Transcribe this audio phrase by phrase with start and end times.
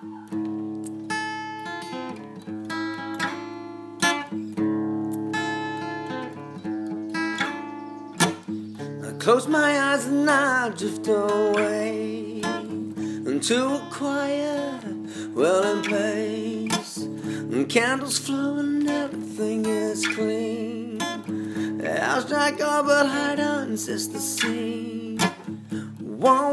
[0.00, 0.04] I
[9.18, 14.84] close my eyes and I drift away into a quiet,
[15.34, 16.98] well place.
[16.98, 21.02] And candles flow and everything is clean.
[21.84, 25.18] I'll strike all but Haydn sister scene.
[26.00, 26.47] Warm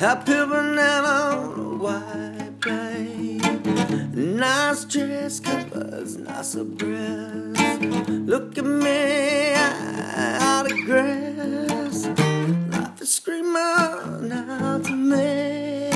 [0.00, 4.14] Happy banana on a white plate.
[4.14, 7.82] Nice dress covers nice breast.
[8.08, 12.06] Look at me out of grass.
[12.06, 15.90] Life is screaming out to me.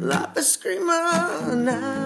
[0.00, 2.03] Life is screaming out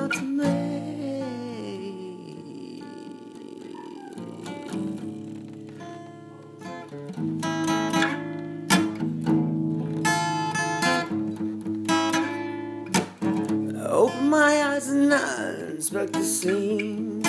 [13.99, 17.21] open my eyes and I inspect the scene.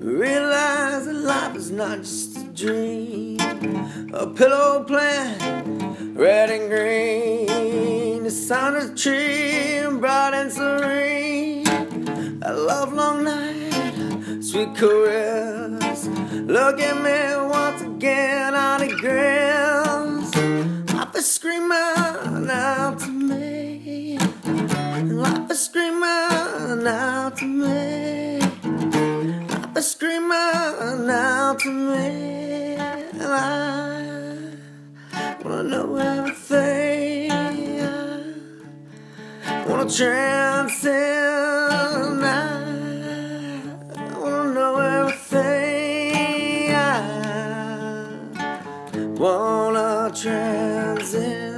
[0.00, 3.40] Realize that life is not just a dream.
[4.14, 5.42] A pillow plant,
[6.16, 8.22] red and green.
[8.22, 11.66] The sound of the tree, bright and serene.
[12.42, 16.06] A love long night, sweet caress.
[16.06, 17.18] Look at me
[17.50, 20.36] once again on the grass.
[20.94, 23.57] Life is screaming out to me.
[26.86, 28.40] out to me.
[29.74, 32.76] I've screaming out to me.
[32.76, 34.54] And I
[35.42, 37.30] wanna know everything.
[37.30, 38.32] I
[39.66, 42.24] wanna transcend.
[42.24, 42.26] I
[44.18, 46.74] wanna know everything.
[46.74, 46.76] I
[49.16, 51.57] wanna transcend.